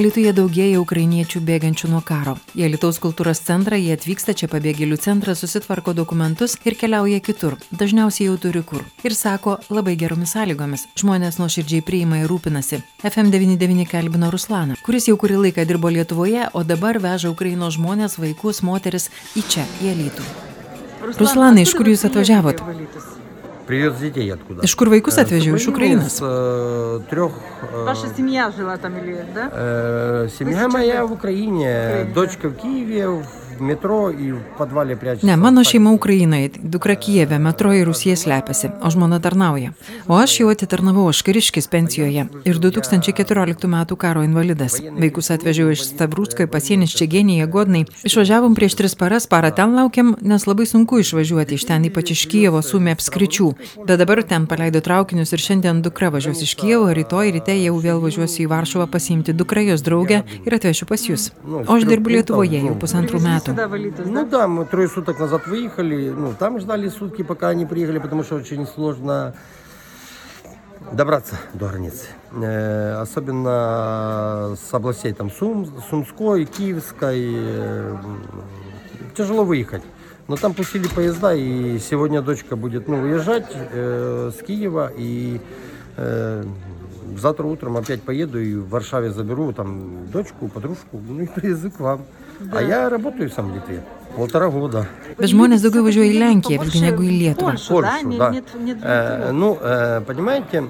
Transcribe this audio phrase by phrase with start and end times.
[0.00, 2.32] Alitoje daugėja ukrainiečių bėgančių nuo karo.
[2.56, 7.58] Į Alitaus kultūros centrą jie atvyksta čia pabėgėlių centrą, susitvarko dokumentus ir keliauja kitur.
[7.68, 8.86] Dažniausiai jau turi kur.
[9.04, 10.86] Ir sako labai geromis sąlygomis.
[10.96, 12.80] Žmonės nuoširdžiai priima ir rūpinasi.
[13.04, 18.64] FM99 kalbino Ruslaną, kuris jau kurį laiką dirbo Lietuvoje, o dabar veža Ukrainos žmonės, vaikus,
[18.64, 20.30] moteris į čia, į Alitų.
[21.12, 22.64] Ruslanai, iš kur jūs atvažiavot?
[23.69, 24.61] Привез детей откуда?
[24.63, 25.55] Iš kur vaikus Э, с atvežiau?
[25.55, 26.09] Iš Украины, Ukrainos.
[26.09, 27.31] С э, трех...
[27.61, 29.49] э, Ваша семья жила там или, да?
[29.51, 31.03] э, семья Вы сейчас моя где?
[31.03, 35.26] в Украине, Украине, дочка в Киеве, в metro ir podvalė priečiasi.
[35.26, 39.72] Ne, mano šeima Ukrainoje, dukra Kijeve, metro ir Rusija slepiasi, o žmona tarnauja.
[40.08, 43.96] O aš jau atitarnavau, aš kariškis pensijoje ir 2014 m.
[43.96, 44.78] karo invalidas.
[44.98, 47.84] Vaikus atvežiau iš Stabrūsko į pasienį Ščegenį, Jagodnai.
[48.08, 52.26] Išvažiavom prieš tris paras, parą ten laukiam, nes labai sunku išvažiuoti iš ten, ypač iš
[52.30, 53.50] Kijevo sumė apskričių.
[53.86, 58.02] Bet dabar ten paleido traukinius ir šiandien dukra važiuos iš Kijevo, rytoj ryte jau vėl
[58.02, 61.30] važiuosiu į Varšuvą pasiimti dukra jos draugę ir atvešiu pas jūs.
[61.44, 63.49] O aš dirbu Lietuvoje jau pusantrų metų.
[63.50, 64.38] Сюда в Алитус, Ну да?
[64.38, 68.36] да, мы трое суток назад выехали, ну там ждали сутки, пока они приехали, потому что
[68.36, 69.34] очень сложно
[70.92, 72.06] добраться до границы.
[72.32, 77.32] Э, особенно с областей там Сум, Сумской, Киевской.
[77.34, 77.96] э,
[79.16, 79.82] тяжело выехать.
[80.28, 85.40] Но там пустили поезда, и сегодня дочка будет ну, уезжать э, с Киева, и
[85.96, 86.44] э,
[87.18, 91.80] завтра утром опять поеду и в Варшаве заберу там дочку, подружку, ну и привезу к
[91.80, 92.04] вам.
[92.51, 93.81] А я работаю сам в Литве
[94.15, 94.85] полтора года.
[95.17, 97.51] Bet žmonės daugiau važiuoja į Lenkiją visgi negu į Lietuvą.
[97.51, 97.91] Польшу, да?
[98.01, 98.29] Польшу, Не- да.
[98.31, 99.31] Нет, нет Э, Литвы.
[99.33, 100.63] ну, э, понимаете,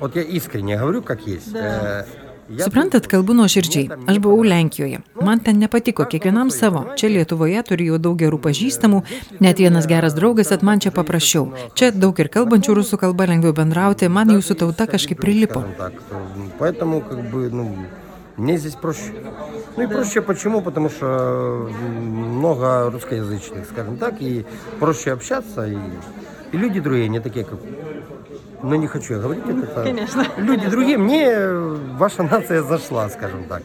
[0.00, 1.52] вот я искренне говорю, как есть.
[1.52, 1.58] Да.
[1.60, 2.04] Э,
[2.48, 3.88] я Suprantat, kalbu nuoširdžiai.
[4.06, 5.00] Aš buvau Lenkijoje.
[5.22, 6.84] Man ten nepatiko, kiekvienam savo.
[6.96, 9.02] Čia Lietuvoje turiu jau daug gerų pažįstamų,
[9.40, 11.52] net vienas geras draugas, bet man čia paprasčiau.
[11.74, 15.64] Čia daug ir kalbančių rusų kalba lengviau bendrauti, man jūsų tauta kažkaip prilipo.
[18.37, 19.13] Мне здесь проще.
[19.75, 20.61] Ну и проще почему?
[20.61, 24.45] Потому что много русскоязычных, скажем так, и
[24.79, 25.77] проще общаться, и,
[26.51, 27.59] и люди другие, не такие, как...
[28.63, 29.83] Ну, не хочу я говорить это.
[29.83, 30.25] Конечно.
[30.37, 31.49] Люди другие, мне
[31.97, 33.61] ваша нация зашла, скажем так.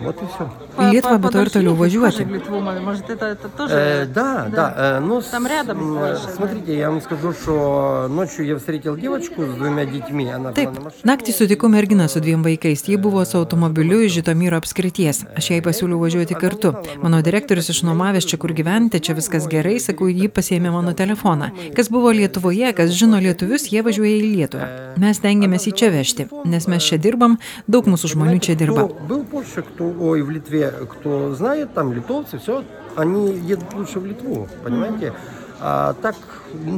[0.00, 0.50] Вот и все.
[0.74, 2.18] Į Lietuvą, bet to ir подольше toliau ехать važiuoti.
[2.18, 3.74] тоже в Литву, может, это, это тоже...
[3.74, 4.74] Э, да, да.
[4.76, 6.32] э, ну, Там с- рядом м, Польша, да.
[6.34, 10.28] Смотрите, я вам скажу, что ночью я встретил девочку с двумя детьми.
[10.28, 11.02] Она Taip, была на машине.
[11.04, 12.82] naktį sutikau merginą su dviem vaikais.
[12.88, 15.24] Ji buvo su automobiliu iš Žitomyro apskrities.
[15.38, 16.74] Aš jai pasiūliau važiuoti kartu.
[17.00, 21.50] Mano direktorius išnuomavęs čia kur gyventi, čia viskas gerai, sakau, ji pasiėmė mano telefoną.
[21.76, 24.66] Kas buvo Lietuvoje, kas žino lietuvius, jie važiuoja į Lietuvą.
[24.98, 27.38] Mes tengiamės į čia vežti, nes mes čia dirbam,
[27.68, 28.84] daug mūsų žmonių čia dirba.
[28.84, 32.63] Кто был в Польше, кто, ой, в Литве, кто знает, там литовцы, все,
[32.95, 35.13] они едут лучше в Литву, понимаете?
[35.61, 36.15] А так,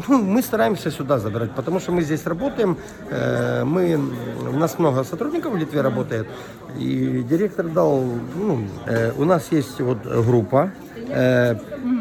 [0.07, 2.77] ну, мы стараемся сюда забирать, потому что мы здесь работаем,
[3.11, 3.99] э, мы,
[4.49, 6.27] у нас много сотрудников в Литве работает,
[6.79, 8.03] и директор дал,
[8.35, 10.71] ну, э, у нас есть вот группа,
[11.09, 11.55] э.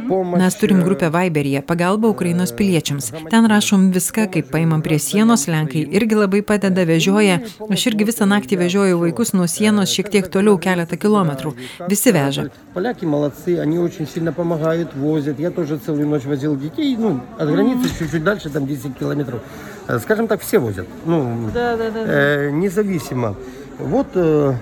[0.10, 3.12] Mes turim э, grupę Viberyje pagalba Ukrainos piliečiams.
[3.30, 7.40] Ten rašom viską, kaip paimam prie sienos, Lenkai irgi labai padeda, vežioja.
[7.70, 11.54] Aš irgi visą naktį vežioju vaikus nuo sienos šiek tiek toliau keletą kilometrų.
[11.90, 12.50] Visi veža.
[12.74, 15.40] Поляки молодцы, они очень сильно помогают, возят.
[15.40, 19.42] Я тоже целую ночь возил детей, ну, от границы чуть-чуть дальше, там 10 километров.
[19.88, 22.04] Э, Скажем так, все возят, ну, Да, да, да.
[22.06, 23.36] э, независимо.
[23.80, 24.54] Вот э,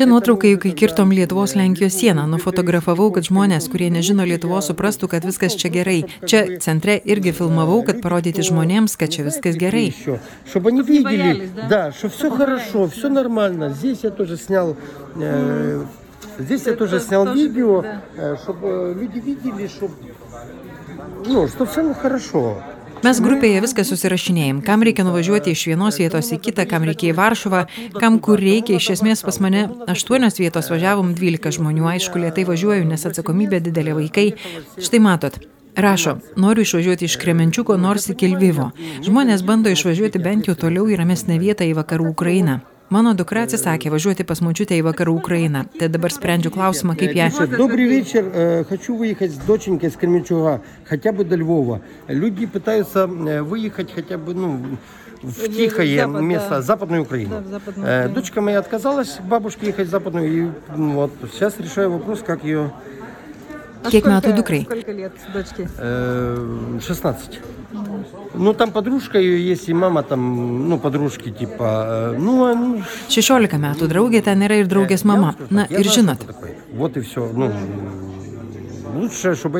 [0.00, 5.26] Čia nuotraukai, kai kirtom Lietuvos Lenkijos sieną, nufotografavau, kad žmonės, kurie nežino Lietuvos, suprastų, kad
[5.28, 5.98] viskas čia gerai.
[6.24, 9.90] Čia centre irgi filmavau, kad parodyti žmonėms, kad čia viskas gerai.
[9.90, 11.92] еще, чтобы они не видели, боялись, да?
[11.92, 13.74] что все хорошо, все нормально.
[13.76, 14.74] Здесь я тоже снял,
[15.16, 15.84] э,
[16.38, 17.84] здесь я Это тоже снял тоже, видео,
[18.16, 18.36] да.
[18.38, 19.90] чтобы люди видели, что,
[21.26, 22.62] ну, что все хорошо.
[23.05, 27.17] Mes grupėje viską susirašinėjom, kam reikia nuvažiuoti iš vienos vietos į kitą, kam reikia į
[27.19, 27.59] Varšuvą,
[28.01, 28.79] kam kur reikia.
[28.79, 33.93] Iš esmės pas mane aštuonios vietos važiavom 12 žmonių, aišku, lietai važiuoju, nes atsakomybė didelė
[33.99, 34.25] vaikai.
[34.81, 35.37] Štai matot.
[35.77, 38.71] Rašo, noriu išvažiuoti iš Kremenčiuko nors iki Lvivo.
[39.05, 42.63] Žmonės bando išvažiuoti bent jau toliau į ramesnę vietą į vakarų Ukrainą.
[42.93, 45.63] Mano dukra atsisakė važiuoti pas močiutę į vakarų Ukrainą.
[45.79, 50.61] Tai dabar sprendžiu klausimą, kaip ją Добрый вечер, э, хочу выехать с доченькой с Кременчуга,
[50.85, 51.81] хотя бы до Львова.
[52.07, 54.77] Люди пытаются э, выехать хотя бы, ну,
[55.23, 56.61] в тихое запад, место, да.
[56.61, 57.29] Западную Украину.
[57.29, 58.15] Да, в Западную Э, Украину.
[58.15, 62.71] Дочка моя отказалась бабушке ехать в Западную, и вот сейчас решаю вопрос, как ее
[63.90, 64.62] Kiek сколько- metų dukrai?
[64.64, 65.68] Сколько лет дочке?
[65.78, 67.40] э, 16.
[68.34, 72.82] Ну, там подружка ее есть, и мама там, ну, подружки типа, э, ну, а, ну,
[73.08, 75.34] 16 metų draugė ten yra ir draugės mama.
[75.50, 76.54] Na Я ir знаю, žinot, что такое.
[76.72, 77.30] Вот и все.
[77.34, 77.50] Ну,
[78.94, 79.58] Aš этого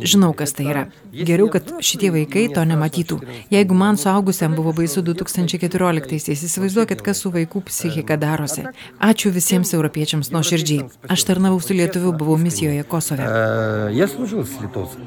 [0.00, 0.82] не žinau, kas tai yra.
[1.12, 3.18] Geriau, kad šitie vaikai to nematytų.
[3.52, 8.66] Jeigu man suaugusiam buvo baisu 2014-aisiais, įsivaizduokit, kas su vaikų psichika darosi.
[9.00, 10.88] Ačiū visiems europiečiams nuo širdžiai.
[11.08, 13.26] Aš tarnavau su lietuviu, buvau misijoje Kosove.
[13.26, 15.02] Э, Я служил с литовцем.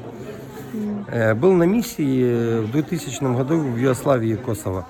[1.08, 4.86] Э, Был на миссии в 2000 году в Югославии и Косово.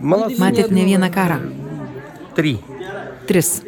[0.00, 0.40] Молодцы.
[0.40, 1.40] Matėt ne vieną karą.
[2.34, 2.58] Три.
[3.26, 3.60] Tris.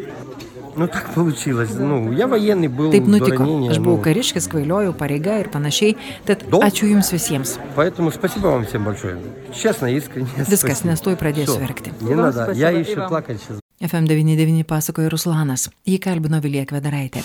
[0.76, 1.70] Ну так получилось.
[1.74, 3.38] Ну, я военный был Taip до nutiko.
[3.44, 5.96] ранения, Aš buvau ну, kariškis, kvailiojau, pareiga ir panašiai.
[6.24, 6.62] Tad Daug?
[6.62, 7.58] ačiū Jums visiems.
[7.76, 9.16] Поэтому спасибо вам всем большое.
[9.54, 10.28] Честно, искренне.
[10.38, 10.90] Viskas, спасибо.
[10.90, 11.60] nes tuoj pradėsiu Всё.
[11.66, 11.92] verkti.
[12.00, 12.44] Не Вам надо.
[12.44, 13.08] спасибо, Я и еще вам.
[13.08, 13.58] плакать сейчас.
[13.80, 15.70] FM99 pasakoja Ruslanas.
[15.86, 17.22] Jį kalbino Vilija Kvedaraitė.